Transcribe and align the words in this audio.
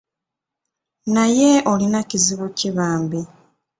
Naye 1.13 1.49
olina 1.71 1.99
kizibu 2.09 2.47
ki 2.57 2.69
bambi?” 2.75 3.21